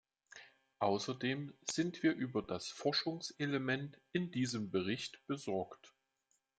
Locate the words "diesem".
4.31-4.71